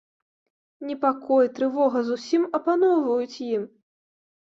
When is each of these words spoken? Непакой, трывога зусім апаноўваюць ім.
Непакой, 0.91 1.49
трывога 1.59 2.01
зусім 2.07 2.47
апаноўваюць 2.59 3.37
ім. 3.53 3.63